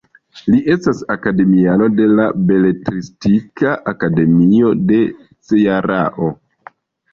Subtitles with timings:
[0.51, 5.01] Li estas akademiano de la Beletristika Akademio de
[5.53, 6.35] Cearao.